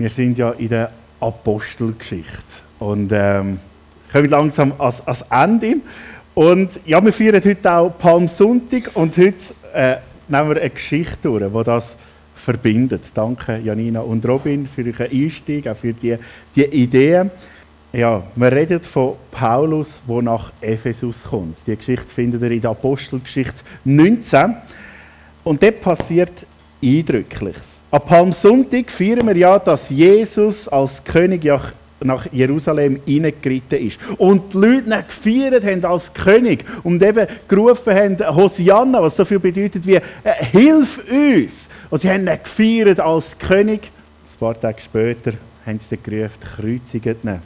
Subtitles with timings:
[0.00, 2.24] Wir sind ja in der Apostelgeschichte
[2.78, 3.60] und ähm,
[4.10, 5.76] kommen langsam ans, ans Ende.
[6.32, 9.36] Und ja, wir feiern heute auch Palmsonntag und heute
[9.74, 11.94] äh, nehmen wir eine Geschichte durch, die das
[12.34, 13.02] verbindet.
[13.12, 16.16] Danke Janina und Robin für euren Einstieg, auch für die,
[16.56, 17.30] die Ideen.
[17.92, 21.58] Ja, wir reden von Paulus, der nach Ephesus kommt.
[21.66, 24.56] Die Geschichte findet ihr in der Apostelgeschichte 19.
[25.44, 26.46] Und dort passiert
[26.82, 27.69] Eindrückliches.
[27.92, 31.44] Am Palmsonntag feiern wir ja, dass Jesus als König
[32.00, 33.98] nach Jerusalem hineingeritten ist.
[34.16, 39.24] Und die Leute ihn gefeiert haben als König und eben gerufen haben, Hosianna, was so
[39.24, 40.02] viel bedeutet wie, äh,
[40.52, 41.68] hilf uns.
[41.90, 43.82] Und sie haben ihn gefeiert als König.
[43.82, 45.32] Ein paar Tage später
[45.66, 47.40] haben sie gerufen, kreuzigt ihn.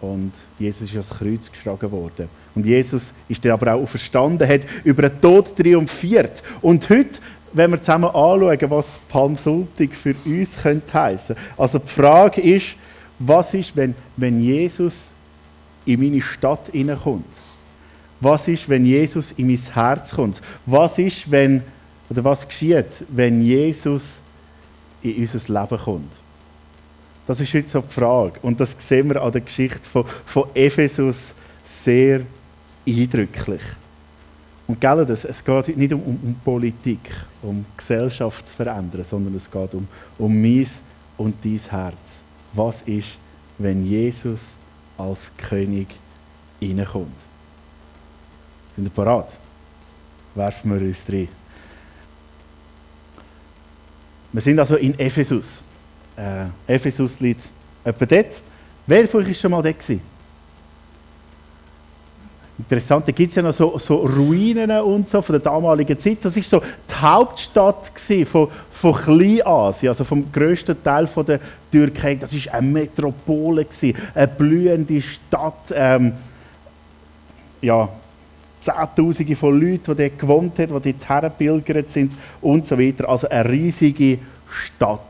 [0.00, 2.28] Und Jesus ist ans Kreuz geschlagen worden.
[2.54, 6.42] Und Jesus ist dann aber auch verstanden, hat über den Tod triumphiert.
[6.62, 7.18] Und heute
[7.52, 11.36] wenn wir zusammen anschauen, was Palmsonntag für uns könnte heißen.
[11.56, 12.74] Also die Frage ist,
[13.18, 14.94] was ist, wenn, wenn Jesus
[15.84, 17.24] in meine Stadt hineinkommt?
[18.20, 20.40] Was ist, wenn Jesus in mein Herz kommt?
[20.66, 21.62] Was ist, wenn,
[22.10, 24.02] oder was geschieht, wenn Jesus
[25.02, 26.12] in unser Leben kommt?
[27.26, 28.40] Das ist heute so die Frage.
[28.42, 31.16] Und das sehen wir an der Geschichte von, von Ephesus
[31.84, 32.22] sehr
[32.86, 33.60] eindrücklich.
[34.68, 37.00] Und gell, es geht nicht um, um, um, Politik,
[37.42, 39.88] um Gesellschaft zu verändern, sondern es geht um,
[40.18, 40.68] um mein
[41.16, 41.96] und dein Herz.
[42.52, 43.16] Was ist,
[43.56, 44.40] wenn Jesus
[44.98, 45.88] als König
[46.60, 47.08] reinkommt?
[48.76, 49.30] Sind ihr parat?
[50.34, 51.28] Werfen wir uns rein.
[54.32, 55.46] Wir sind also in Ephesus.
[56.14, 57.40] Äh, Ephesus liegt
[57.82, 58.42] etwa dort.
[58.86, 59.78] Wer von euch war schon mal dort?
[59.78, 60.17] Gewesen?
[62.58, 66.18] Interessant, da gibt es ja noch so, so, Ruinen und so von der damaligen Zeit.
[66.22, 67.92] Das war so die Hauptstadt
[68.26, 71.38] von, von Kleinasien, also vom grössten Teil von der
[71.70, 72.16] Türkei.
[72.16, 73.64] Das war eine Metropole,
[74.12, 75.72] eine blühende Stadt.
[75.72, 76.12] Ähm,
[77.62, 77.88] ja,
[78.60, 83.08] Zehntausende von Leuten, die dort gewohnt haben, die dort hergepilgert sind und so weiter.
[83.08, 84.18] Also eine riesige
[84.50, 85.06] Stadt.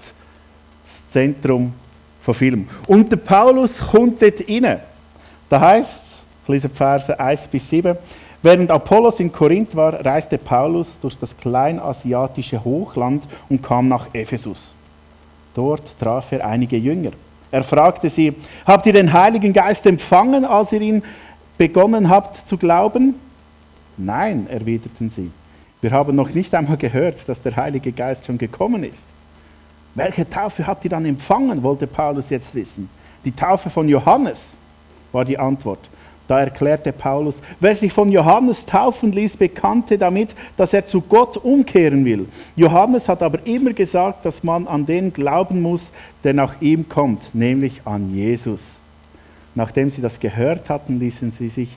[0.85, 1.73] Das Zentrum
[2.21, 2.69] von Film.
[2.87, 4.81] Und der Paulus kommt dort rein.
[5.49, 6.08] Da heißt
[6.49, 7.97] ich lese Verse 1 bis 7.
[8.43, 14.73] Während Apollos in Korinth war, reiste Paulus durch das kleinasiatische Hochland und kam nach Ephesus.
[15.55, 17.11] Dort traf er einige Jünger.
[17.51, 18.35] Er fragte sie,
[18.67, 21.03] habt ihr den Heiligen Geist empfangen, als ihr ihn
[21.59, 23.17] begonnen habt zu glauben?
[23.97, 25.31] Nein, erwiderten sie.
[25.81, 28.99] Wir haben noch nicht einmal gehört, dass der Heilige Geist schon gekommen ist.
[29.95, 32.89] Welche Taufe habt ihr dann empfangen, wollte Paulus jetzt wissen.
[33.25, 34.53] Die Taufe von Johannes
[35.13, 35.81] war die Antwort.
[36.29, 41.39] Da erklärte Paulus, wer sich von Johannes taufen ließ, bekannte damit, dass er zu Gott
[41.39, 42.29] umkehren will.
[42.55, 45.91] Johannes hat aber immer gesagt, dass man an den glauben muss,
[46.23, 48.61] der nach ihm kommt, nämlich an Jesus.
[49.55, 51.71] Nachdem sie das gehört hatten, ließen sie sich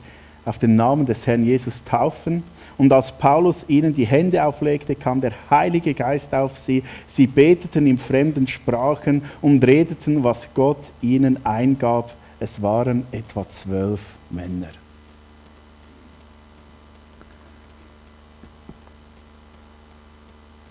[0.44, 2.44] auf den Namen des Herrn Jesus taufen.
[2.78, 6.84] Und als Paulus ihnen die Hände auflegte, kam der Heilige Geist auf sie.
[7.08, 12.12] Sie beteten in fremden Sprachen und redeten, was Gott ihnen eingab.
[12.42, 14.70] Es waren etwa zwölf Männer.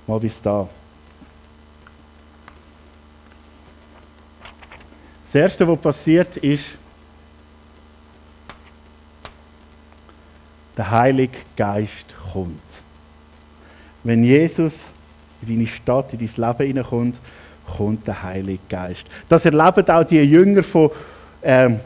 [0.06, 0.68] Mal bis da.
[5.24, 6.66] Das Erste, was passiert, ist,
[10.76, 12.58] der Heilige Geist kommt.
[14.02, 14.74] Wenn Jesus
[15.42, 17.16] in deine Stadt, in dein Leben hineinkommt,
[17.76, 19.06] kommt der Heilige Geist.
[19.28, 20.90] Das erleben auch die Jünger von
[21.42, 21.78] ähm,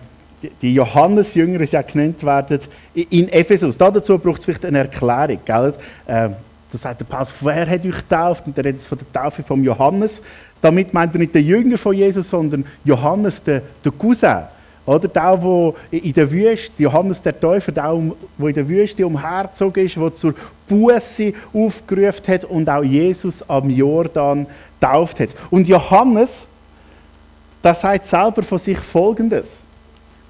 [0.62, 2.60] die Johannesjünger, die ja genannt werden,
[2.94, 3.76] in Ephesus.
[3.76, 5.38] Dazu braucht es vielleicht eine Erklärung.
[5.44, 5.74] Gell?
[6.08, 6.34] Ähm,
[6.72, 8.46] da sagt der Paulus, wer hat euch getauft?
[8.46, 10.20] Und er redet von der Taufe von Johannes.
[10.60, 14.44] Damit meint er nicht den Jünger von Jesus, sondern Johannes, der, der Cousin.
[14.86, 17.94] Oder der, der in der Wüste, Johannes der Täufer, der,
[18.38, 20.34] der in der Wüste umhergezogen ist, der zur
[20.68, 24.46] Buße aufgerufen hat und auch Jesus am Jordan
[24.80, 25.30] tauft hat.
[25.50, 26.46] Und Johannes,
[27.62, 29.63] der sagt selber von sich Folgendes.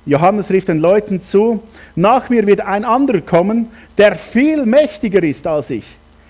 [0.06, 1.62] Johannes rief den Leuten zu,
[1.96, 5.84] nach mir wird ein anderer kommen, der viel mächtiger ist als ich.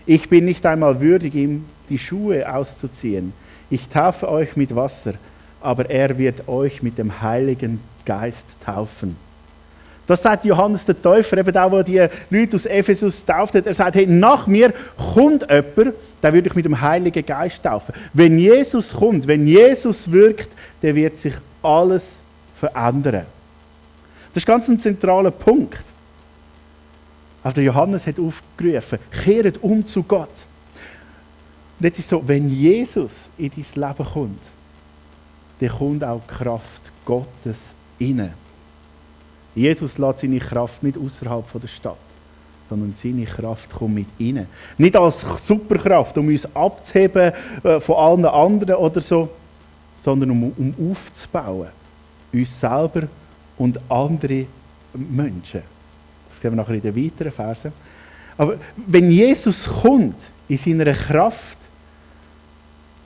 [0.07, 3.33] Ich bin nicht einmal würdig, ihm die Schuhe auszuziehen.
[3.71, 5.15] Ich taufe euch mit Wasser,
[5.61, 9.17] aber er wird euch mit dem Heiligen Geist taufen.
[10.07, 13.97] Das sagt Johannes der Täufer, eben auch, wo die Leute aus Ephesus tauft Er sagt,
[13.97, 14.73] hey, nach mir
[15.15, 17.95] kommt jemand, der würde ich mit dem Heiligen Geist taufen.
[18.13, 20.51] Wenn Jesus kommt, wenn Jesus wirkt,
[20.83, 21.33] dann wird sich
[21.63, 22.19] alles
[22.61, 23.25] verändern.
[24.35, 25.79] Das ist ganz ein zentraler Punkt.
[27.45, 30.29] Also Johannes hat aufgerufen, kehret um zu Gott.
[31.79, 34.41] Und jetzt ist so, wenn Jesus in dein Leben kommt,
[35.61, 37.59] dann kommt auch die Kraft Gottes
[37.99, 38.33] inne.
[39.55, 41.97] Jesus lässt seine Kraft nicht außerhalb der Stadt,
[42.69, 44.49] sondern seine Kraft kommt mit innen.
[44.79, 47.33] Nicht als Superkraft, um uns abzuheben
[47.63, 49.29] äh, von allen anderen oder so,
[50.03, 51.69] sondern um, um aufzubauen.
[52.33, 53.07] Uns selber
[53.59, 54.47] und andere
[54.95, 55.63] Menschen.
[56.31, 57.73] Das gehen wir nachher in den weiteren Versen.
[58.37, 58.57] Aber
[58.87, 60.17] wenn Jesus kommt,
[60.49, 61.57] in seiner Kraft,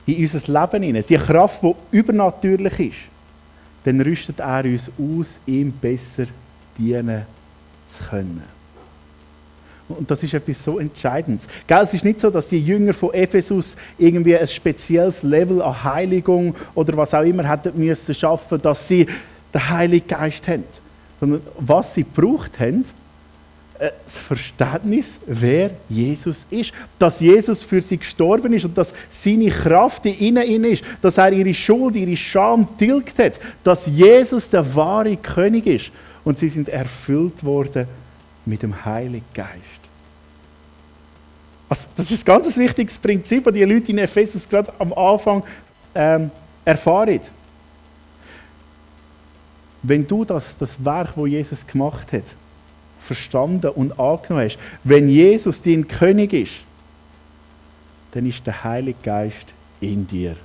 [0.05, 2.97] in unser Leben hinein, die Kraft, die übernatürlich ist,
[3.83, 6.25] dann rüstet er uns aus, ihm besser
[6.77, 7.25] dienen
[7.87, 8.59] zu können.
[9.87, 11.47] Und das ist etwas so Entscheidendes.
[11.65, 15.83] Gell, es ist nicht so, dass die Jünger von Ephesus irgendwie ein spezielles Level an
[15.83, 19.07] Heiligung oder was auch immer hätten müssen schaffen, dass sie
[19.53, 20.63] den Heiligen Geist haben.
[21.19, 22.85] Sondern was sie gebraucht haben,
[23.79, 26.73] äh, das Verständnis, wer Jesus ist.
[26.99, 31.31] Dass Jesus für sie gestorben ist und dass seine Kraft in ihnen ist, dass er
[31.31, 35.91] ihre Schuld, ihre Scham tilgt hat, dass Jesus der wahre König ist.
[36.25, 37.87] Und sie sind erfüllt worden
[38.45, 39.79] mit dem Heiligen Geist.
[41.69, 45.43] Also, das ist ein ganz wichtiges Prinzip, das die Leute in Ephesus gerade am Anfang
[45.93, 46.31] ähm,
[46.65, 47.21] erfahren.
[49.81, 52.23] Wenn du das, das Werk, wo Jesus gemacht hat,
[53.01, 56.53] verstanden und angenommen hast, wenn Jesus dein König ist,
[58.11, 59.45] dann ist der Heilige Geist
[59.79, 60.35] in dir.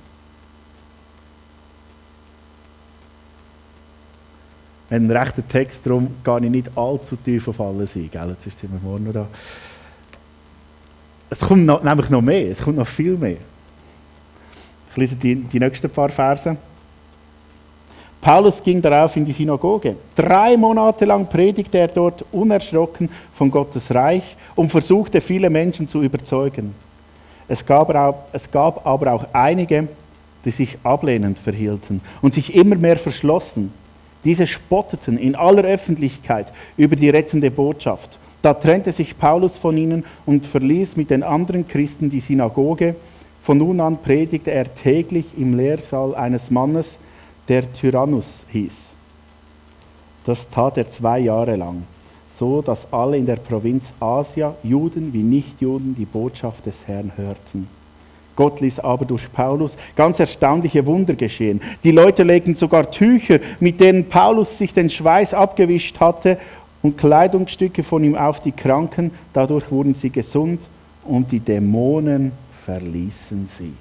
[4.89, 8.09] Ein rechter Text, darum gehe ich nicht allzu tief auf alles ein.
[8.11, 8.35] Gell?
[8.45, 9.27] Jetzt sind wir morgen noch da.
[11.29, 13.37] Es kommt noch, nämlich noch mehr, es kommt noch viel mehr.
[14.91, 16.55] Ich lese die, die nächsten paar Verse.
[18.21, 19.95] Paulus ging darauf in die Synagoge.
[20.15, 26.01] Drei Monate lang predigte er dort unerschrocken von Gottes Reich und versuchte viele Menschen zu
[26.01, 26.73] überzeugen.
[27.47, 29.87] Es gab, auch, es gab aber auch einige,
[30.43, 33.71] die sich ablehnend verhielten und sich immer mehr verschlossen.
[34.23, 38.17] Diese spotteten in aller Öffentlichkeit über die rettende Botschaft.
[38.41, 42.95] Da trennte sich Paulus von ihnen und verließ mit den anderen Christen die Synagoge.
[43.43, 46.97] Von nun an predigte er täglich im Lehrsaal eines Mannes,
[47.47, 48.89] der Tyrannus hieß.
[50.25, 51.83] Das tat er zwei Jahre lang,
[52.37, 57.67] so dass alle in der Provinz Asia, Juden wie Nichtjuden, die Botschaft des Herrn hörten.
[58.35, 61.61] Gott ließ aber durch Paulus ganz erstaunliche Wunder geschehen.
[61.83, 66.37] Die Leute legten sogar Tücher, mit denen Paulus sich den Schweiß abgewischt hatte,
[66.81, 69.09] und Kleidungsstücke von ihm auf die Kranken.
[69.33, 70.61] Dadurch wurden sie gesund
[71.03, 72.31] und die Dämonen
[72.63, 73.73] verließen sie.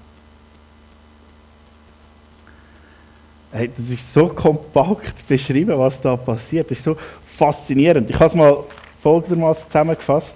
[3.56, 6.68] Hey, das ist so kompakt beschrieben, was da passiert.
[6.68, 8.10] Das ist so faszinierend.
[8.10, 8.64] Ich habe es mal
[9.00, 10.34] folgendermaßen zusammengefasst.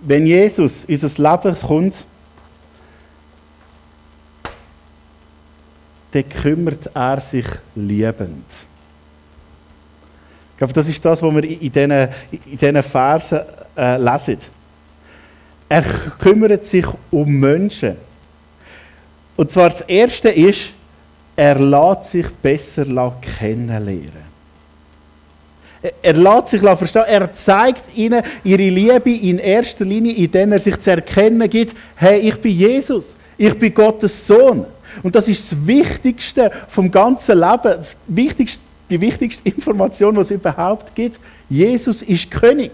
[0.00, 1.94] Wenn Jesus in unser Leben kommt,
[6.10, 7.46] dann kümmert er sich
[7.76, 8.46] liebend.
[10.50, 13.38] Ich glaube, das ist das, was wir in diesen, in diesen Versen
[13.76, 14.38] äh, lesen.
[15.68, 15.84] Er
[16.18, 17.96] kümmert sich um Menschen.
[19.36, 20.60] Und zwar das Erste ist,
[21.36, 22.84] er lässt sich besser
[23.38, 24.32] kennenlernen.
[26.00, 30.78] Er lässt sich verstehen, er zeigt ihnen ihre Liebe in erster Linie, indem er sich
[30.78, 34.64] zu erkennen gibt, hey, ich bin Jesus, ich bin Gottes Sohn.
[35.02, 40.30] Und das ist das Wichtigste vom ganzen Leben, das wichtigste, die wichtigste Information, die es
[40.30, 41.18] überhaupt gibt.
[41.48, 42.72] Jesus ist König.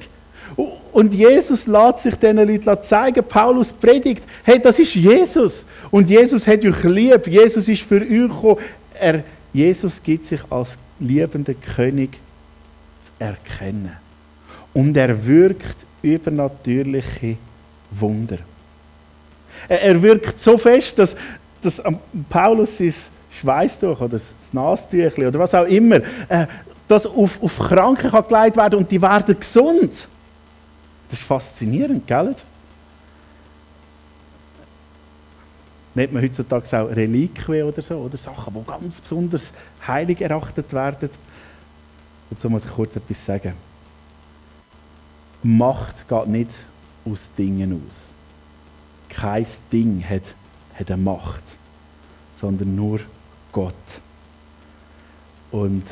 [0.57, 3.25] Und Jesus lässt sich diesen Leuten zeigen.
[3.25, 5.64] Paulus predigt, hey, das ist Jesus.
[5.90, 7.26] Und Jesus hat euch lieb.
[7.26, 8.59] Jesus ist für euch gekommen.
[8.99, 12.12] Er, Jesus gibt sich als liebender König
[13.05, 13.97] zu erkennen.
[14.75, 17.37] Und er wirkt übernatürliche
[17.90, 18.38] Wunder.
[19.69, 21.17] Er, er wirkt so fest, dass,
[21.62, 21.83] dass
[22.28, 22.95] Paulus sein
[23.40, 25.97] Schweißtuch oder das Nastüchli oder was auch immer,
[26.28, 26.47] äh,
[26.87, 30.09] das auf, auf Kranke kann geleitet werden und die werden gesund.
[31.11, 32.35] Das ist faszinierend, gell?
[35.99, 39.53] nennt man heutzutage auch Reliquien oder so, oder Sachen, die ganz besonders
[39.87, 41.11] heilig erachtet werden.
[42.31, 43.55] Dazu muss ich kurz etwas sagen.
[45.43, 46.50] Macht geht nicht
[47.05, 47.97] aus Dingen aus.
[49.09, 50.23] Kein Ding hat,
[50.75, 51.43] hat eine Macht,
[52.41, 53.00] sondern nur
[53.50, 53.75] Gott.
[55.50, 55.85] Und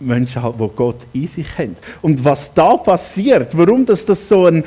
[0.00, 1.76] Menschen, halt, die Gott in sich haben.
[2.02, 4.64] Und was da passiert, warum das, das so ein,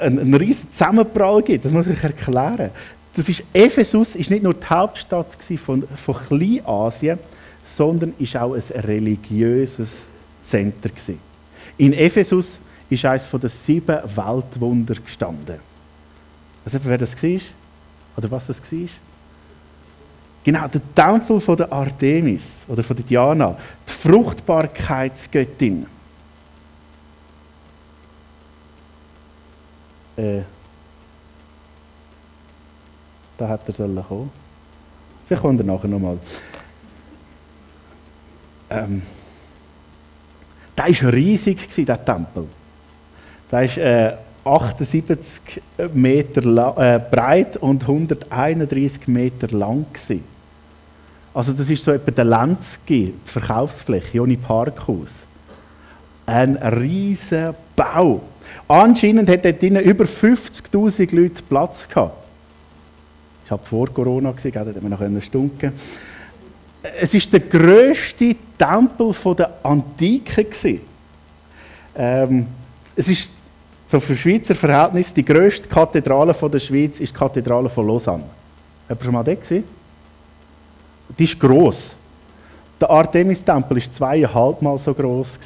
[0.00, 2.70] ein, ein riesen Zusammenprall gibt, das muss ich erklären.
[3.14, 5.28] Das ist, Ephesus ist nicht nur die Hauptstadt
[5.64, 7.18] von, von Kleinasien,
[7.64, 10.04] sondern ist auch ein religiöses
[10.42, 11.18] Zentrum.
[11.78, 15.56] In Ephesus ist eines der sieben Weltwunder gestanden.
[16.64, 17.40] Also wer das war?
[18.16, 18.88] Oder was das war?
[20.46, 25.84] Genau, der Tempel von der Artemis oder von der Diana, die Fruchtbarkeitsgöttin.
[30.16, 30.42] Äh,
[33.36, 34.30] da hat er sollen kommen.
[35.26, 36.16] Vielleicht kommt er nachher nochmal.
[38.70, 39.02] Ähm,
[40.78, 42.46] der war riesig, dieser Tempel.
[43.50, 44.12] Der ist äh,
[44.44, 45.60] 78
[45.92, 49.86] Meter äh, breit und 131 Meter lang.
[49.92, 50.35] Gewesen.
[51.36, 55.10] Also das ist so etwa der Lenzgi, die Verkaufsfläche, ohne Parkhaus.
[56.24, 58.22] Ein riesiger Bau.
[58.66, 62.16] Anscheinend hat dort über 50'000 Leute Platz gehabt.
[63.44, 65.74] Ich habe vor Corona gesehen, da hätte man noch stunken
[67.02, 70.80] Es ist der grösste Tempel der Antike
[71.94, 72.46] Ähm,
[72.96, 73.30] es ist
[73.88, 78.24] so für Schweizer Verhältnis die grösste Kathedrale der Schweiz ist die Kathedrale von Lausanne.
[78.88, 79.75] Habt ihr schon mal da gesehen?
[81.18, 81.94] Die ist gross.
[82.80, 85.38] Der Artemis-Tempel war zweieinhalb Mal so gross.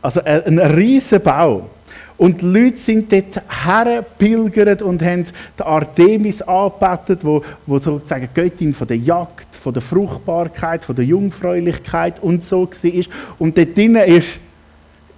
[0.00, 1.70] Also ein, ein riesiger Bau.
[2.18, 5.24] Und die Leute sind dort hergepilgert und haben
[5.58, 11.04] die Artemis angebetet, wo, wo sozusagen Göttin von der Jagd, von der Fruchtbarkeit, von der
[11.04, 13.04] Jungfräulichkeit und so war.
[13.38, 14.38] Und dort drinnen ist,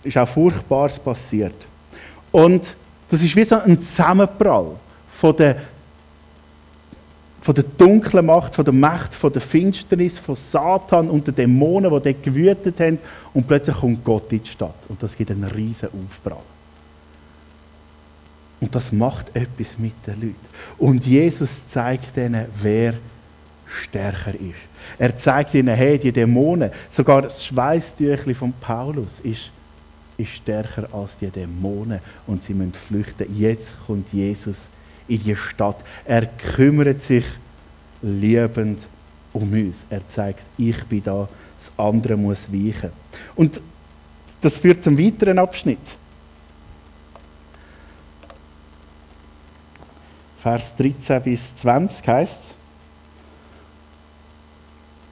[0.02, 1.54] ist auch Furchtbares passiert.
[2.30, 2.74] Und
[3.10, 4.72] das ist wie so ein Zusammenprall
[5.12, 5.56] von der
[7.44, 11.90] von der dunklen Macht, von der Macht, von der Finsternis, von Satan und den Dämonen,
[11.90, 12.98] die dort gewütet haben.
[13.34, 14.74] Und plötzlich kommt Gott in die Stadt.
[14.88, 16.42] Und das gibt einen riesen Aufprall.
[18.62, 20.36] Und das macht etwas mit den Leuten.
[20.78, 22.94] Und Jesus zeigt ihnen, wer
[23.66, 24.62] stärker ist.
[24.98, 29.50] Er zeigt ihnen, hey, die Dämonen, sogar das Schweißtüchli von Paulus ist,
[30.16, 33.38] ist stärker als die Dämonen und sie müssen flüchten.
[33.38, 34.56] Jetzt kommt Jesus
[35.08, 35.76] in die Stadt.
[36.04, 37.24] Er kümmert sich
[38.02, 38.86] liebend
[39.32, 39.76] um uns.
[39.90, 42.90] Er zeigt, ich bin da, das andere muss weichen.
[43.34, 43.60] Und
[44.40, 45.78] das führt zum weiteren Abschnitt.
[50.40, 52.54] Vers 13 bis 20 heißt es,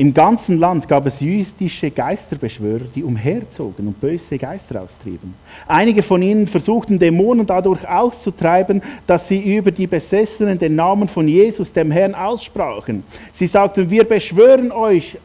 [0.02, 5.32] im ganzen Land gab es jüdische Geisterbeschwörer, die umherzogen und böse Geister austrieben.
[5.68, 11.28] Einige von ihnen versuchten Dämonen dadurch auszutreiben, dass sie über die Besessenen den Namen von
[11.28, 13.04] Jesus, dem Herrn, aussprachen.
[13.32, 15.18] Sie sagten, wir beschwören euch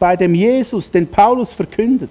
[0.00, 2.10] bei dem Jesus, den Paulus verkündet.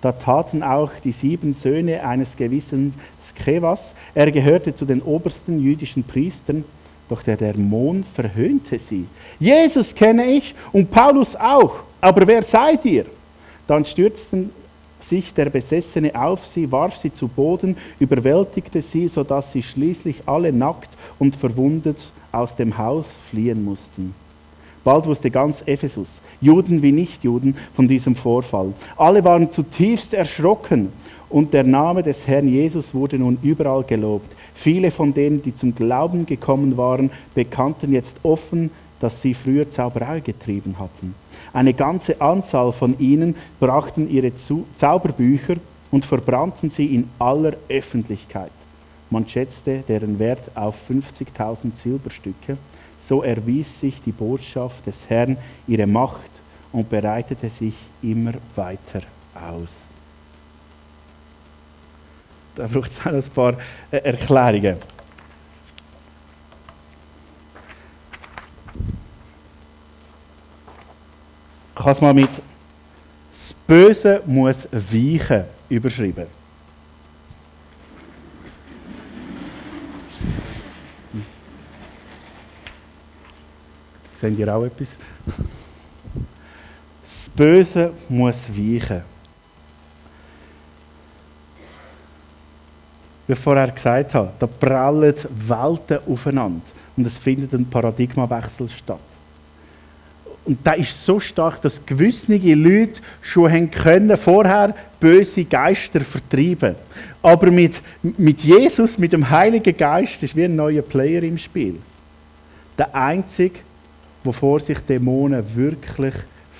[0.00, 2.94] Da taten auch die sieben Söhne eines gewissen
[3.26, 3.94] Skevas.
[4.14, 6.62] Er gehörte zu den obersten jüdischen Priestern
[7.08, 9.06] doch der Dämon verhöhnte sie.
[9.38, 13.06] Jesus kenne ich und Paulus auch, aber wer seid ihr?
[13.66, 14.50] Dann stürzten
[15.00, 20.52] sich der Besessene auf sie, warf sie zu Boden, überwältigte sie, sodass sie schließlich alle
[20.52, 21.98] nackt und verwundet
[22.32, 24.14] aus dem Haus fliehen mussten.
[24.82, 28.72] Bald wusste ganz Ephesus, Juden wie Nichtjuden, von diesem Vorfall.
[28.96, 30.92] Alle waren zutiefst erschrocken
[31.30, 34.30] und der Name des Herrn Jesus wurde nun überall gelobt.
[34.54, 38.70] Viele von denen, die zum Glauben gekommen waren, bekannten jetzt offen,
[39.00, 41.14] dass sie früher Zauberei getrieben hatten.
[41.52, 44.32] Eine ganze Anzahl von ihnen brachten ihre
[44.78, 45.56] Zauberbücher
[45.90, 48.50] und verbrannten sie in aller Öffentlichkeit.
[49.10, 52.56] Man schätzte deren Wert auf 50.000 Silberstücke.
[53.00, 56.30] So erwies sich die Botschaft des Herrn ihre Macht
[56.72, 59.02] und breitete sich immer weiter
[59.34, 59.93] aus
[62.54, 63.54] da braucht es auch ein paar
[63.90, 64.76] äh, Erklärungen.
[71.76, 72.30] Ich habe es mal mit
[73.32, 76.26] Das Böse muss weichen überschrieben.
[84.20, 84.88] Seht ihr auch etwas?
[87.02, 89.13] Das Böse muss weichen.
[93.26, 95.14] Wie ich vorher gesagt habe, da prallen
[95.48, 96.62] Welten aufeinander
[96.96, 99.00] und es findet ein Paradigmawechsel statt.
[100.44, 106.74] Und da ist so stark, dass gewisse Leute schon haben können, vorher böse Geister vertreiben.
[107.22, 111.78] Aber mit, mit Jesus, mit dem Heiligen Geist, ist wie ein neuer Player im Spiel.
[112.76, 113.60] Der Einzige,
[114.22, 116.14] wovor sich Dämonen wirklich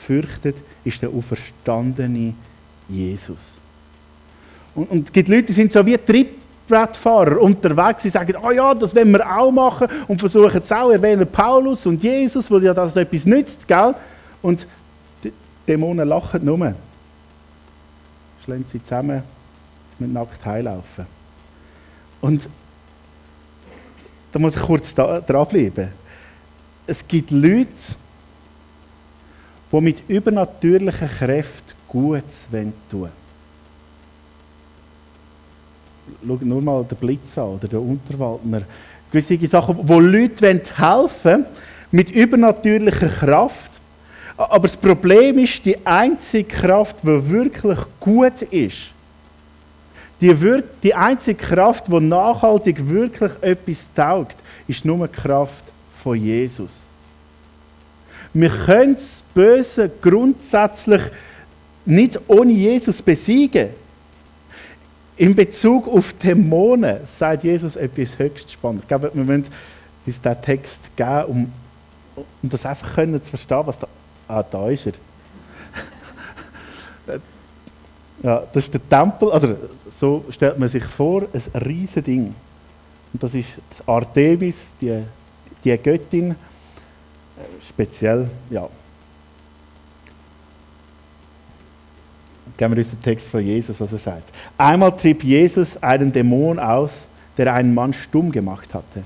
[0.07, 2.33] fürchtet, ist der auferstandene
[2.89, 3.55] Jesus.
[4.75, 8.51] Und, und es gibt Leute, die sind so wie Trip Radfahrer unterwegs, die sagen, oh
[8.51, 12.59] ja, das wollen wir auch machen und versuchen es auch, erwähnen Paulus und Jesus, wo
[12.59, 13.95] ja das etwas nützt, gell?
[14.41, 14.67] Und
[15.23, 15.33] die
[15.69, 16.75] Dämonen lachen nur.
[18.45, 19.23] Schlagen sie zusammen,
[19.99, 21.07] mit nackt heilaufen.
[22.21, 22.49] Und
[24.33, 25.89] da muss ich kurz dranbleiben.
[26.87, 27.69] es gibt Leute,
[29.73, 33.24] die mit übernatürlichen Kräften Gutes tun wollen.
[36.27, 38.63] Schau nur mal den Blitz an oder den Unterwaldner.
[39.11, 40.65] Gewisse Sachen, wo Leute helfen
[41.23, 41.47] wollen,
[41.91, 43.71] mit übernatürlicher Kraft.
[44.37, 48.91] Aber das Problem ist, die einzige Kraft, die wirklich gut ist,
[50.21, 55.65] die, die einzige Kraft, die nachhaltig wirklich etwas taugt, ist nur die Kraft
[56.03, 56.87] von Jesus.
[58.33, 61.03] Wir können das Böse grundsätzlich
[61.85, 63.69] nicht ohne Jesus besiegen.
[65.17, 68.83] In Bezug auf Dämonen sagt Jesus etwas höchst spannend.
[68.83, 69.51] Ich glaube, wir müssen uns
[70.07, 71.53] diesen Text geben, um,
[72.17, 73.87] um das einfach können zu verstehen, was da.
[74.27, 74.93] Ah, da ist er.
[78.23, 79.55] ja, das ist der Tempel, also
[79.91, 82.35] so stellt man sich vor, ein riesiges Ding.
[83.13, 83.49] Und das ist
[83.87, 85.05] Artemis, die,
[85.63, 86.35] die Göttin,
[87.69, 88.69] speziell, ja.
[92.57, 94.33] Gehen wir uns den Text von Jesus, was er sagt.
[94.57, 96.93] Einmal trieb Jesus einen Dämon aus,
[97.37, 99.03] der einen Mann stumm gemacht hatte.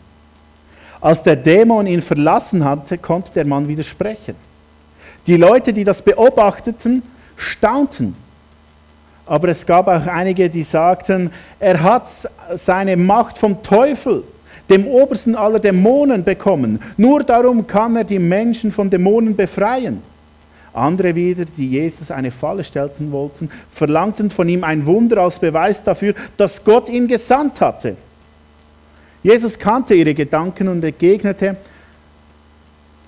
[1.00, 4.34] Als der Dämon ihn verlassen hatte, konnte der Mann wieder sprechen.
[5.26, 7.02] Die Leute, die das beobachteten,
[7.36, 8.14] staunten.
[9.24, 12.08] Aber es gab auch einige, die sagten, er hat
[12.56, 14.24] seine Macht vom Teufel
[14.68, 16.80] dem obersten aller Dämonen bekommen.
[16.96, 20.02] Nur darum kann er die Menschen von Dämonen befreien.
[20.78, 25.84] Andere wieder, die Jesus eine Falle stellten wollten, verlangten von ihm ein Wunder als Beweis
[25.84, 27.96] dafür, dass Gott ihn gesandt hatte.
[29.22, 31.56] Jesus kannte ihre Gedanken und entgegnete,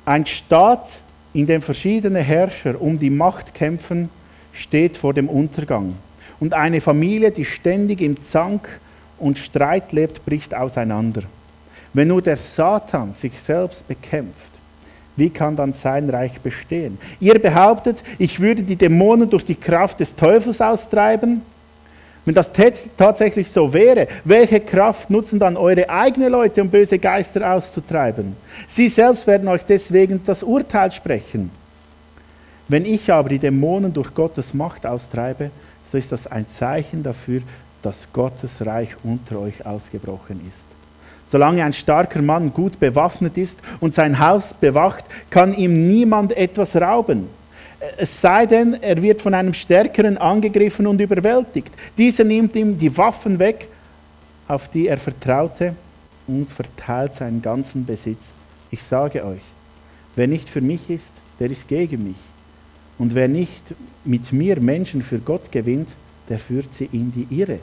[0.04, 0.88] ein Staat,
[1.32, 4.10] in dem verschiedene Herrscher um die Macht kämpfen,
[4.52, 5.94] steht vor dem Untergang.
[6.40, 8.68] Und eine Familie, die ständig im Zank
[9.18, 11.22] und Streit lebt, bricht auseinander.
[11.92, 14.49] Wenn nur der Satan sich selbst bekämpft,
[15.16, 16.98] wie kann dann sein Reich bestehen?
[17.20, 21.42] Ihr behauptet, ich würde die Dämonen durch die Kraft des Teufels austreiben?
[22.24, 22.52] Wenn das
[22.96, 28.36] tatsächlich so wäre, welche Kraft nutzen dann eure eigenen Leute, um böse Geister auszutreiben?
[28.68, 31.50] Sie selbst werden euch deswegen das Urteil sprechen.
[32.68, 35.50] Wenn ich aber die Dämonen durch Gottes Macht austreibe,
[35.90, 37.42] so ist das ein Zeichen dafür,
[37.82, 40.69] dass Gottes Reich unter euch ausgebrochen ist.
[41.30, 46.74] Solange ein starker Mann gut bewaffnet ist und sein Haus bewacht, kann ihm niemand etwas
[46.74, 47.28] rauben.
[47.96, 51.72] Es sei denn, er wird von einem Stärkeren angegriffen und überwältigt.
[51.96, 53.68] Dieser nimmt ihm die Waffen weg,
[54.48, 55.76] auf die er vertraute,
[56.26, 58.26] und verteilt seinen ganzen Besitz.
[58.72, 59.40] Ich sage euch,
[60.16, 62.16] wer nicht für mich ist, der ist gegen mich.
[62.98, 63.62] Und wer nicht
[64.04, 65.88] mit mir Menschen für Gott gewinnt,
[66.28, 67.60] der führt sie in die Irre.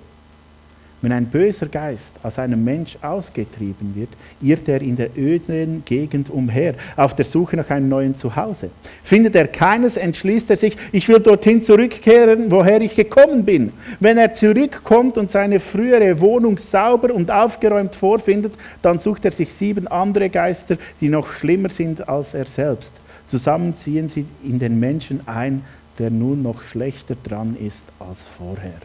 [1.00, 4.10] Wenn ein böser Geist aus einem Mensch ausgetrieben wird,
[4.42, 8.72] irrt er in der öden Gegend umher, auf der Suche nach einem neuen Zuhause.
[9.04, 13.74] Findet er keines, entschließt er sich, ich will dorthin zurückkehren, woher ich gekommen bin.
[14.00, 19.54] Wenn er zurückkommt und seine frühere Wohnung sauber und aufgeräumt vorfindet, dann sucht er sich
[19.54, 22.94] sieben andere Geister, die noch schlimmer sind als er selbst.
[23.28, 25.64] Zusammen ziehen sie in den Menschen ein,
[26.00, 28.82] der nun noch schlechter dran ist als vorher.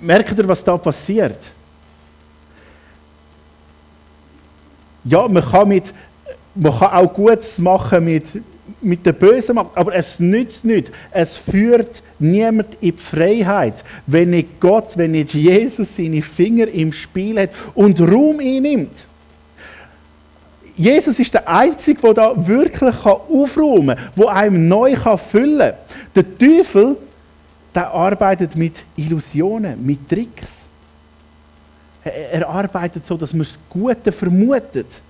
[0.00, 1.38] Merkt ihr, was da passiert?
[5.04, 5.92] Ja, man kann, mit,
[6.54, 8.24] man kann auch Gutes machen mit,
[8.80, 10.90] mit der Bösen, aber es nützt nichts.
[11.10, 13.74] Es führt niemand in die Freiheit,
[14.06, 19.04] wenn nicht Gott, wenn nicht Jesus seine Finger im Spiel hat und Raum einnimmt.
[20.76, 25.74] Jesus ist der Einzige, der da wirklich aufräumen kann, der einem neu füllen kann.
[26.14, 26.96] Der Teufel
[27.78, 30.62] der arbeitet mit Illusionen, mit Tricks.
[32.02, 35.00] Er, arbeitet so, dass man das Gute vermutet.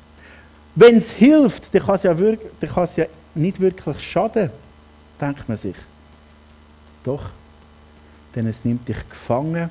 [0.74, 4.50] Wenn es hilft, dann kann es, ja dann kann es ja nicht wirklich schaden,
[5.18, 5.76] denkt man sich.
[7.04, 7.30] Doch,
[8.36, 9.70] denn es nimmt dich gefangen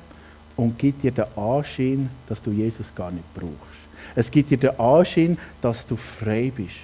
[0.56, 3.78] und gibt dir den Anschein, dass du Jesus gar nicht brauchst.
[4.16, 6.74] Es gibt dir den Anschein, dass du frei bist.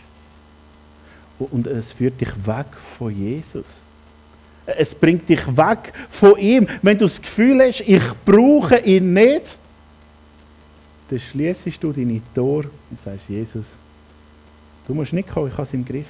[1.40, 3.83] Und es führt dich weg von Jesus.
[4.66, 6.66] Es bringt dich weg von ihm.
[6.80, 9.56] Wenn du das Gefühl hast, ich brauche ihn nicht,
[11.10, 13.66] dann schließest du deine Tore und sagst, Jesus,
[14.86, 16.06] du musst nicht kommen, ich habe es im Griff.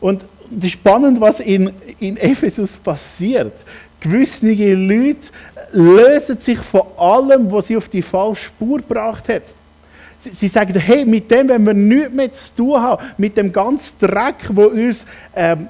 [0.00, 0.24] Und
[0.56, 3.52] es ist spannend, was in, in Ephesus passiert.
[4.00, 5.28] Gewisse Leute
[5.72, 9.42] lösen sich von allem, was sie auf die falsche Spur gebracht hat.
[10.20, 13.52] Sie, sie sagen, hey, mit dem wenn wir nichts mehr zu tun haben, mit dem
[13.52, 15.68] ganzen Dreck, wo uns, ähm,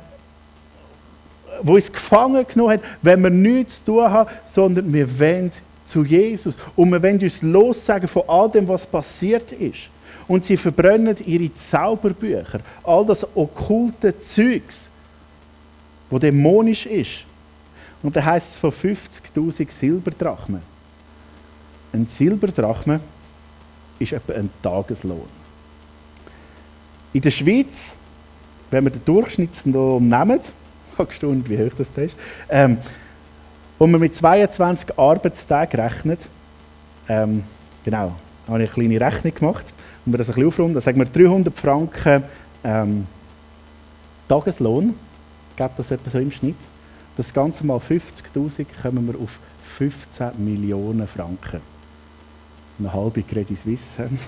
[1.63, 5.53] wo uns gefangen genommen hat, wenn wir nichts zu tun haben, sondern wir wollen
[5.85, 9.89] zu Jesus und wir wollen uns lossagen von all dem, was passiert ist.
[10.27, 14.89] Und sie verbrennen ihre Zauberbücher, all das okkulte Zeugs,
[16.11, 17.25] wo dämonisch ist.
[18.03, 20.63] Und da heißt es von 50.000 Silberdrachmen.
[21.93, 23.01] Ein Silberdrachme
[23.99, 25.29] ist etwa ein Tageslohn.
[27.13, 27.95] In der Schweiz,
[28.71, 30.41] wenn wir den Durchschnittslohn nehmen,
[30.99, 32.17] gestaunt, wie hoch das ist,
[32.49, 32.79] ähm,
[33.79, 36.21] wo man mit 22 Arbeitstagen rechnet,
[37.09, 37.45] ähm,
[37.85, 38.13] genau,
[38.47, 39.65] habe ich eine kleine Rechnung gemacht,
[40.05, 42.23] und wir das ein bisschen aufrunden, dann sagen wir 300 Franken
[42.65, 43.07] ähm,
[44.29, 44.95] Tageslohn,
[45.57, 46.57] gibt das etwa so im Schnitt.
[47.17, 49.39] Das Ganze mal 50'000 kommen wir auf
[49.77, 51.61] 15 Millionen Franken.
[52.79, 54.19] Eine halbe Credit Suisse haben.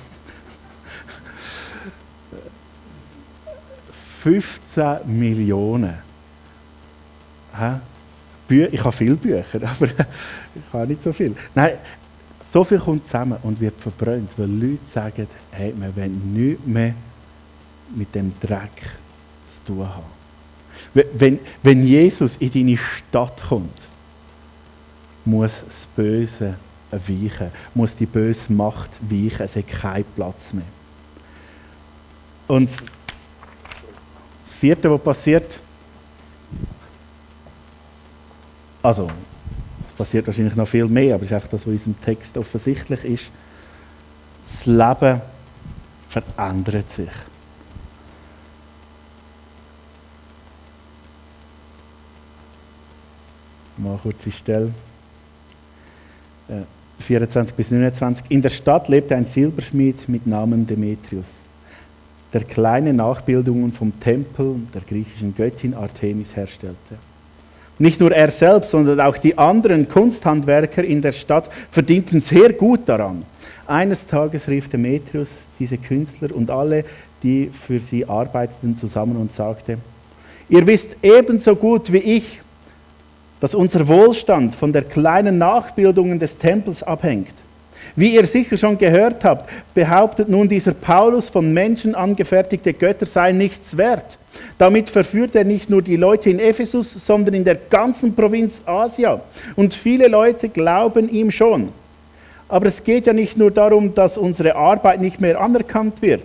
[4.22, 5.94] 15 Millionen.
[8.48, 11.34] Ich habe viele Bücher, aber ich habe nicht so viel.
[11.54, 11.72] Nein,
[12.50, 16.94] so viel kommt zusammen und wird verbrannt, weil Leute sagen, hey, wir wollen nichts mehr
[17.94, 18.82] mit dem Dreck
[19.46, 20.20] zu tun haben.
[21.14, 23.78] Wenn, wenn Jesus in deine Stadt kommt,
[25.24, 26.56] muss das Böse
[26.90, 30.64] weichen, muss die böse Macht weichen, es hat keinen Platz mehr.
[32.48, 35.60] Und das vierte, was passiert,
[38.82, 39.10] also,
[39.88, 42.36] es passiert wahrscheinlich noch viel mehr, aber es ist einfach das, was in unserem Text
[42.38, 43.24] offensichtlich ist.
[44.44, 45.20] Das Leben
[46.08, 47.10] verändert sich.
[53.76, 54.72] Mal kurz die Stelle.
[57.00, 58.24] 24 äh, bis 29.
[58.28, 61.24] In der Stadt lebte ein Silberschmied mit Namen Demetrius,
[62.32, 66.96] der kleine Nachbildungen vom Tempel der griechischen Göttin Artemis herstellte.
[67.78, 72.80] Nicht nur er selbst, sondern auch die anderen Kunsthandwerker in der Stadt verdienten sehr gut
[72.86, 73.24] daran.
[73.66, 76.84] Eines Tages rief Demetrius diese Künstler und alle,
[77.22, 79.78] die für sie arbeiteten, zusammen und sagte,
[80.48, 82.40] ihr wisst ebenso gut wie ich,
[83.40, 87.32] dass unser Wohlstand von der kleinen Nachbildungen des Tempels abhängt.
[87.96, 93.38] Wie ihr sicher schon gehört habt, behauptet nun dieser Paulus, von Menschen angefertigte Götter seien
[93.38, 94.18] nichts wert.
[94.58, 99.20] Damit verführt er nicht nur die Leute in Ephesus, sondern in der ganzen Provinz Asia.
[99.56, 101.70] Und viele Leute glauben ihm schon.
[102.48, 106.22] Aber es geht ja nicht nur darum, dass unsere Arbeit nicht mehr anerkannt wird.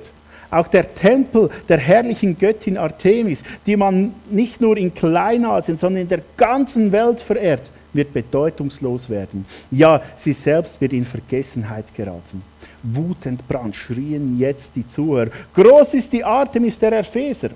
[0.51, 6.09] Auch der Tempel der herrlichen Göttin Artemis, die man nicht nur in Kleinasien, sondern in
[6.09, 9.45] der ganzen Welt verehrt, wird bedeutungslos werden.
[9.71, 12.43] Ja, sie selbst wird in Vergessenheit geraten.
[12.83, 15.31] Wutend brand schrien jetzt die Zuhörer.
[15.53, 17.49] Groß ist die Artemis der Epheser.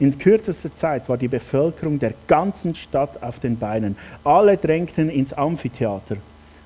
[0.00, 3.96] In kürzester Zeit war die Bevölkerung der ganzen Stadt auf den Beinen.
[4.24, 6.16] Alle drängten ins Amphitheater.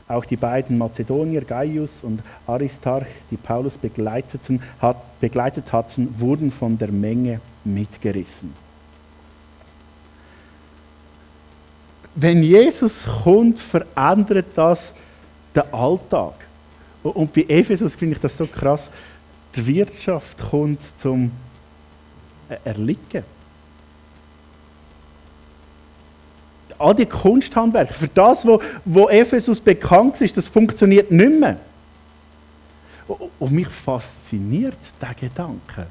[0.08, 6.78] Auch die beiden Mazedonier, Gaius und Aristarch, die Paulus begleiteten, hat, begleitet hatten, wurden von
[6.78, 8.54] der Menge mitgerissen.
[12.14, 14.94] Wenn Jesus kommt, verändert das
[15.54, 16.34] den Alltag.
[17.02, 18.88] Und bei Ephesus finde ich das so krass.
[19.54, 21.30] Die Wirtschaft kommt zum
[22.64, 23.24] Erliegen.
[26.78, 31.56] All die Kunsthandwerke, für das, wo, wo Ephesus bekannt ist, das funktioniert nicht mehr.
[33.38, 35.86] Und mich fasziniert der Gedanke,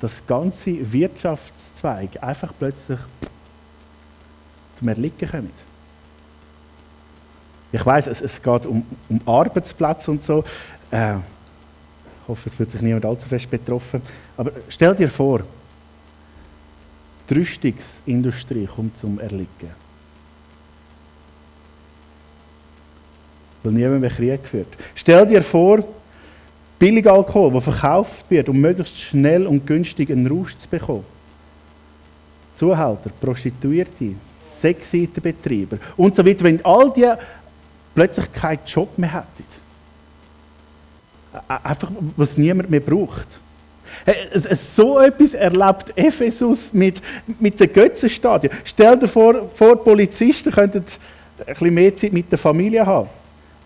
[0.00, 2.98] dass ganze Wirtschaftszweige einfach plötzlich
[4.78, 5.70] zum Erliegen kommen.
[7.72, 10.42] Ich weiß, es, es, geht um, um Arbeitsplätze und so.
[10.90, 14.02] Äh, ich hoffe, es wird sich niemand allzu fest betroffen.
[14.36, 15.42] Aber stell dir vor,
[17.28, 19.79] die Rüstungsindustrie kommt zum Erliegen.
[23.62, 24.68] Weil niemand mehr Krieg führt.
[24.94, 25.84] Stell dir vor,
[26.78, 31.04] Billigalkohol, der verkauft wird, um möglichst schnell und günstig einen Rausch zu bekommen.
[32.54, 34.14] Zuhälter, Prostituierte,
[34.60, 37.10] Sexseitenbetreiber und so weiter, wenn all die
[37.94, 39.44] plötzlich keinen Job mehr hätten.
[41.62, 43.26] Einfach, was niemand mehr braucht.
[44.52, 47.02] So etwas erlebt Ephesus mit,
[47.38, 48.52] mit den Götzenstadien.
[48.64, 53.08] Stell dir vor, vor Polizisten könnten ein bisschen mehr Zeit mit der Familie haben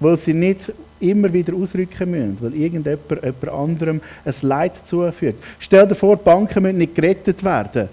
[0.00, 5.42] weil sie nicht immer wieder ausrücken müssen, weil irgendjemand jemand anderem ein Leid zufügt.
[5.58, 7.88] Stell dir vor, die Banken müssen nicht gerettet werden,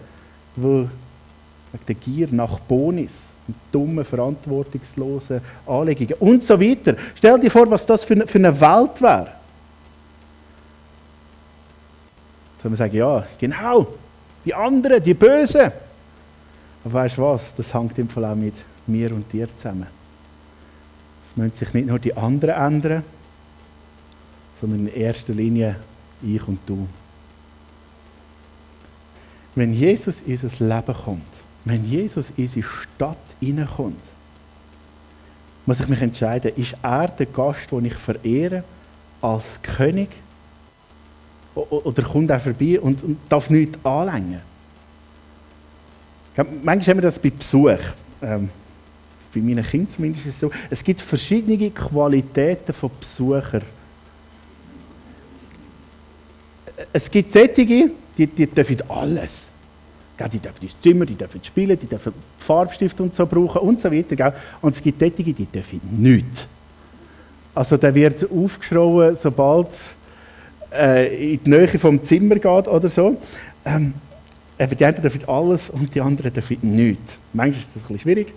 [0.56, 0.90] weil
[1.72, 3.12] wegen der Gier nach Bonis
[3.48, 6.96] und dummen, verantwortungslosen Anlegungen und so weiter.
[7.16, 9.32] Stell dir vor, was das für eine, Welt wäre.
[12.62, 13.88] Sollen wir sagen, ja, genau,
[14.46, 15.72] die anderen, die Bösen.
[16.84, 18.54] Aber weißt du was, das hängt im Fall auch mit
[18.88, 20.01] mir und dir zusammen.
[21.36, 23.04] Müssen sich nicht nur die anderen ändern,
[24.60, 25.76] sondern in erster Linie
[26.22, 26.88] ich und du.
[29.56, 31.22] Wenn Jesus in unser Leben kommt,
[31.66, 34.02] wenn Jesus in unsere Stadt hineinkommt,
[35.66, 38.64] muss ich mich entscheiden, ist er der Gast, den ich verehre,
[39.22, 40.10] als König?
[41.54, 44.42] Oder kommt er vorbei und, darf nichts anlängen?
[46.64, 47.78] Manchmal haben wir das bei Besuch.
[48.22, 48.50] Ähm,
[49.34, 50.52] bei meinen Kindern zumindest ist es so.
[50.70, 53.62] Es gibt verschiedene Qualitäten von Besuchern.
[56.92, 57.66] Es gibt solche,
[58.18, 59.48] die, die dürfen alles.
[60.32, 63.92] Die dürfen ins Zimmer, die dürfen spielen, die dürfen Farbstift und so brauchen und so
[63.92, 64.34] weiter.
[64.62, 66.48] Und es gibt solche, die dürfen nichts.
[67.56, 69.70] Also der wird aufgeschrien, sobald
[70.72, 73.18] äh, in die Nähe vom Zimmer geht oder so.
[73.66, 73.94] Ähm,
[74.60, 77.14] die einen dürfen alles und die anderen dürfen nichts.
[77.34, 78.34] Manchmal ist das ein bisschen schwierig.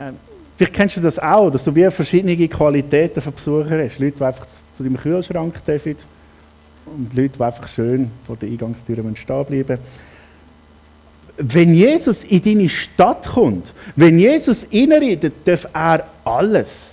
[0.00, 0.16] Ähm,
[0.56, 3.98] vielleicht kennst du das auch, dass du wie verschiedene Qualitäten von Besuchern hast.
[3.98, 5.96] Leute, die einfach zu deinem Kühlschrank dürfen
[6.86, 9.78] und Leute, die einfach schön vor der Eingangstür stehen bleiben.
[11.36, 16.88] Wenn Jesus in deine Stadt kommt, wenn Jesus innenredet, darf er alles.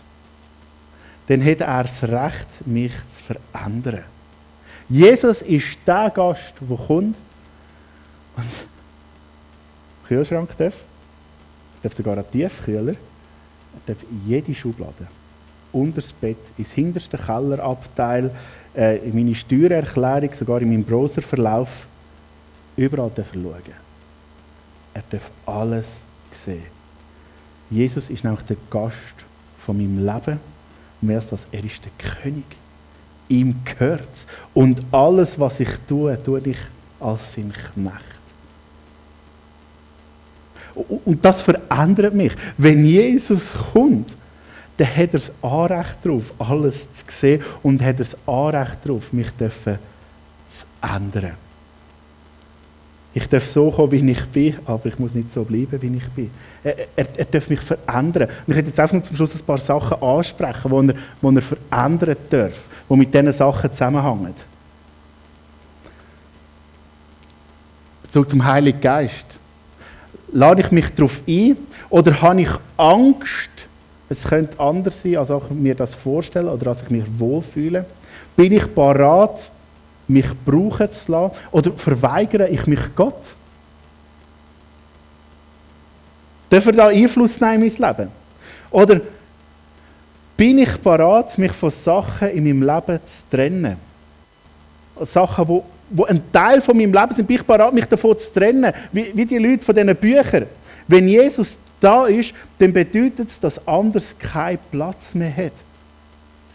[1.28, 4.04] Dann hat er das Recht, mich zu verändern.
[4.90, 7.16] Jesus ist der Gast, der kommt
[8.38, 8.46] und
[10.08, 10.76] Kühlschrank darf,
[11.88, 15.08] darf sogar einen Tiefkühler, er darf jede Schublade,
[15.72, 18.32] unter das Bett, ins hinterste Kellerabteil,
[18.76, 21.88] äh, in meine Steuererklärung, sogar in meinem Browserverlauf,
[22.76, 23.88] überall darf er schauen.
[24.94, 25.86] Er darf alles
[26.46, 26.78] sehen.
[27.70, 28.96] Jesus ist nämlich der Gast
[29.66, 30.40] von meinem Leben.
[31.02, 32.46] Mehr als das, er ist der König.
[33.30, 36.58] Ihm gehört Und alles, was ich tue, tue ich
[37.00, 38.17] als sein Knecht.
[41.06, 42.34] Und das verändert mich.
[42.58, 44.16] Wenn Jesus kommt,
[44.78, 49.12] dann hat er das Anrecht darauf, alles zu sehen und hat er das Anrecht darauf,
[49.12, 49.78] mich zu
[50.82, 51.34] ändern.
[53.14, 56.08] Ich darf so kommen, wie ich bin, aber ich muss nicht so bleiben, wie ich
[56.10, 56.30] bin.
[56.64, 58.30] Er, er, er darf mich verändern.
[58.30, 61.42] Und ich möchte jetzt einfach zum Schluss ein paar Sachen ansprechen, die er, die er
[61.42, 62.54] verändern darf,
[62.88, 64.36] die mit diesen Sachen zusammenhängen.
[68.04, 69.26] Bezug zum Heiligen Geist.
[70.32, 71.58] Lade ich mich darauf ein
[71.90, 73.50] oder habe ich Angst,
[74.10, 77.86] es könnte anders sein, als ich mir das vorstelle oder als ich mich wohlfühle?
[78.36, 79.50] Bin ich parat,
[80.08, 81.36] mich brauchen zu lassen?
[81.52, 83.22] Oder verweigere ich mich Gott?
[86.50, 88.12] Darf er da Einfluss nehmen in mein Leben?
[88.72, 89.02] Oder
[90.38, 93.76] bin ich parat, mich von Sachen in meinem Leben zu trennen?
[95.02, 98.32] Sachen, wo, wo ein Teil von meinem Leben sind, bin ich parat, mich davon zu
[98.34, 98.74] trennen?
[98.92, 100.46] Wie, wie die Leute von diesen Büchern.
[100.88, 105.54] Wenn Jesus da ist, dann bedeutet es, dass anders keinen Platz mehr hat.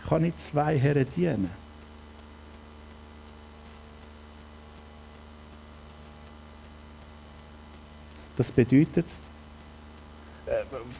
[0.03, 1.51] Ich kann nicht zwei Herren dienen.
[8.37, 9.07] Das bedeutet,
[10.47, 10.51] äh,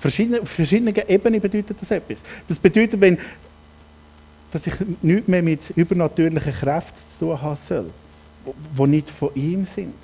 [0.01, 2.19] verschiedene, auf verschiedenen Ebenen bedeutet das etwas.
[2.47, 3.19] Das bedeutet, wenn,
[4.53, 7.91] dass ich nichts mehr mit übernatürlichen Kräften zu tun haben soll,
[8.79, 9.95] die nicht von ihm sind.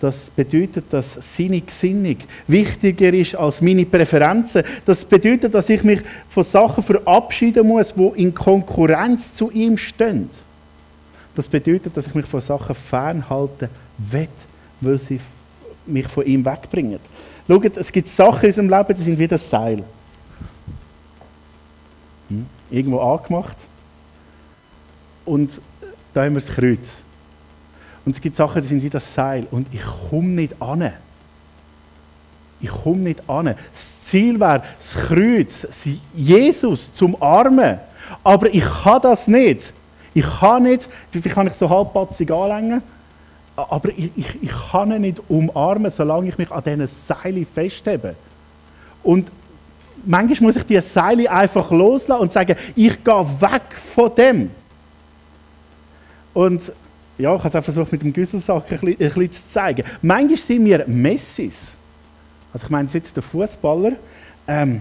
[0.00, 4.62] Das bedeutet, dass seine Gesinnung wichtiger ist als meine Präferenzen.
[4.84, 10.28] Das bedeutet, dass ich mich von Sachen verabschieden muss, die in Konkurrenz zu ihm stehen.
[11.34, 14.28] Das bedeutet, dass ich mich von Sachen fernhalten will
[14.84, 15.20] weil sie
[15.86, 16.98] mich von ihm wegbringen.
[17.48, 19.84] Schaut, es gibt Sachen in unserem Leben, die sind wie das Seil.
[22.28, 22.46] Hm?
[22.70, 23.56] Irgendwo angemacht.
[25.24, 25.60] Und
[26.14, 26.88] da haben wir das Kreuz.
[28.06, 29.46] Und es gibt Sachen, die sind wie das Seil.
[29.50, 30.92] Und ich komme nicht an.
[32.60, 33.46] Ich komme nicht an.
[33.46, 35.66] Das Ziel wäre, das Kreuz,
[36.14, 37.78] Jesus zum Armen.
[38.22, 39.72] Aber ich kann das nicht.
[40.12, 42.82] Ich kann nicht, wie kann ich so halbpatzig anlängen?
[43.56, 48.14] Aber ich, ich, ich kann ihn nicht umarmen, solange ich mich an diesen Seilen festhebe.
[49.02, 49.28] Und
[50.04, 53.62] manchmal muss ich diese Seile einfach loslassen und sagen, ich gehe weg
[53.94, 54.50] von dem.
[56.34, 56.72] Und
[57.16, 59.84] ja, ich habe es auch versucht, mit dem Güsselsack ein bisschen, ein bisschen zu zeigen.
[60.02, 61.54] Manchmal sind wir Messis.
[62.52, 63.92] Also ich meine nicht der Fußballer,
[64.46, 64.80] ähm,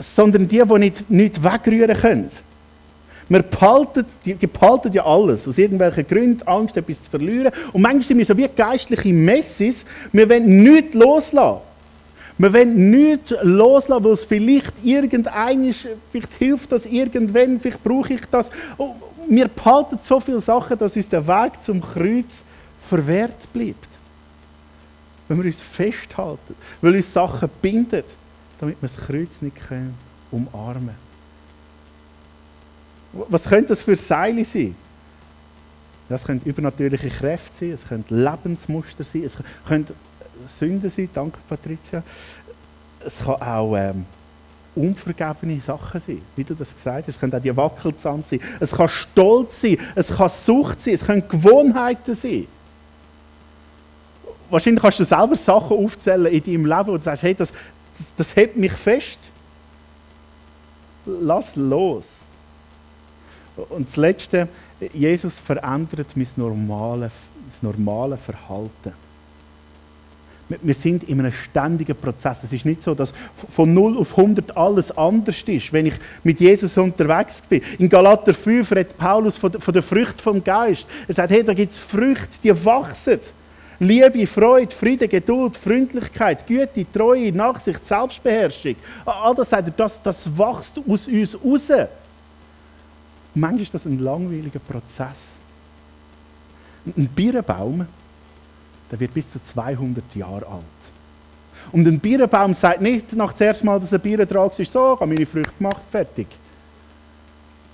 [0.00, 2.30] sondern die, die nicht, nicht wegrühren können.
[3.28, 7.52] Wir behalten, die, die behalten ja alles, aus irgendwelchen Gründen, Angst, etwas zu verlieren.
[7.72, 11.62] Und manchmal sind wir so wie geistliche Messis, wir wollen nichts loslassen.
[12.38, 18.14] Wir wollen nichts loslassen, weil es vielleicht irgendein ist, vielleicht hilft das irgendwann, vielleicht brauche
[18.14, 18.50] ich das.
[19.34, 22.44] Wir behalten so viele Sachen, dass uns der Weg zum Kreuz
[22.86, 23.88] verwehrt bleibt.
[25.26, 28.02] Wenn wir uns festhalten, weil uns Sachen binden,
[28.60, 29.96] damit wir das Kreuz nicht können
[30.30, 30.96] umarmen.
[33.30, 34.76] Was könnte das für Seile sein?
[36.10, 39.32] Das können übernatürliche Kräfte sein, es können Lebensmuster sein, es
[39.66, 39.86] können
[40.58, 42.02] Sünden sein, danke Patricia.
[43.02, 44.04] Es kann auch ähm,
[44.74, 47.14] unvergebene Sachen sein, wie du das gesagt hast.
[47.14, 48.40] Es können auch die Wackelzahn sein.
[48.58, 52.46] Es kann Stolz sein, es kann Sucht sein, es können Gewohnheiten sein.
[54.48, 57.52] Wahrscheinlich kannst du selber Sachen aufzählen in deinem Leben, wo du sagst, hey, das,
[57.98, 59.18] das, das hält mich fest.
[61.06, 62.04] Lass los.
[63.68, 64.48] Und das Letzte,
[64.92, 67.12] Jesus verändert mein normales,
[67.60, 68.92] normale Verhalten.
[70.60, 72.42] Wir sind in einem ständigen Prozess.
[72.42, 73.12] Es ist nicht so, dass
[73.50, 77.62] von 0 auf 100 alles anders ist, wenn ich mit Jesus unterwegs bin.
[77.78, 80.86] In Galater 5 redet Paulus von der Frucht vom Geist.
[81.08, 83.20] Er sagt, hey, da gibt es Früchte, die wachsen.
[83.82, 88.76] Liebe, Freude, Friede, Geduld, Freundlichkeit, Güte, Treue, Nachsicht, Selbstbeherrschung.
[89.04, 91.88] All das sagt er, das, das wächst aus uns raus.
[93.34, 95.16] Manchmal ist das ein langweiliger Prozess.
[96.96, 97.86] Ein Birnbaum,
[98.92, 100.62] der wird bis zu 200 Jahre alt.
[101.72, 105.00] Und ein Birnbaum sagt nicht nach zuerst mal, dass ein Bier drauf ist, so, ich
[105.00, 106.26] habe meine Früchte gemacht, fertig.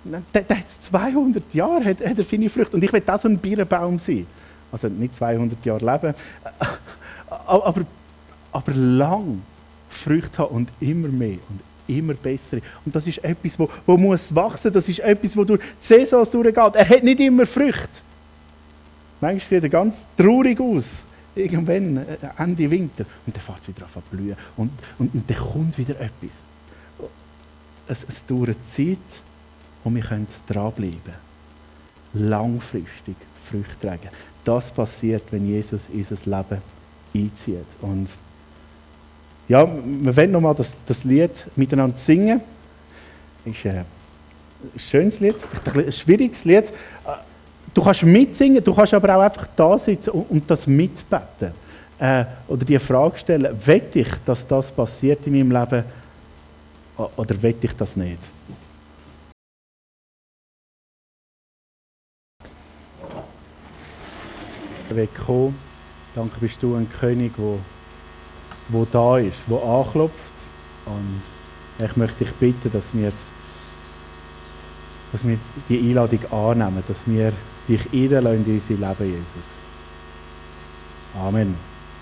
[0.05, 2.77] Der, der hat 200 Jahre hat, hat er seine Früchte.
[2.77, 4.27] Und ich will so ein Birnbaum sein.
[4.71, 6.15] Also nicht 200 Jahre leben,
[7.47, 7.83] aber,
[8.53, 9.43] aber lang
[9.91, 12.61] Früchte haben und immer mehr und immer bessere.
[12.85, 16.31] Und das ist etwas, wo, wo muss wachsen, das ist etwas, wo durch die Saisons
[16.31, 16.75] durchgeht.
[16.75, 17.89] Er hat nicht immer Früchte.
[19.21, 21.03] Manchmal sieht er ganz traurig aus.
[21.35, 23.05] Irgendwann, äh, Ende Winter.
[23.27, 24.37] Und dann fährt es wieder an zu blühen.
[24.57, 26.31] Und, und, und dann kommt wieder etwas.
[27.89, 28.99] Es, es dauert Zeit
[29.85, 31.29] und wir können dranbleiben.
[32.15, 34.09] Langfristig Früchte tragen.
[34.45, 36.63] Das passiert, wenn Jesus in unser Leben
[37.15, 37.67] einzieht.
[37.81, 38.09] Und
[39.49, 42.41] ja, wir wollen nochmal das, das Lied miteinander singen.
[43.45, 43.85] Ist äh, ein
[44.77, 45.37] schönes Lied,
[45.75, 46.73] ein schwieriges Lied.
[47.75, 51.53] Du kannst mitsingen, du kannst aber auch einfach da sitzen und, und das mitbeten.
[51.99, 55.85] Äh, oder die Frage stellen, wette ich, dass das passiert in meinem Leben
[57.17, 58.19] oder wette ich das nicht?
[65.25, 65.55] Kommen.
[66.15, 67.59] Danke bist du ein König, der
[68.69, 70.17] wo da ist, wo anklopft.
[70.87, 71.23] Und
[71.85, 73.13] ich möchte dich bitten, dass wir,
[75.13, 77.33] dass wir die Einladung annehmen, dass wir
[77.69, 79.47] dich einladen in unser Leben, Jesus.
[81.17, 81.68] Amen.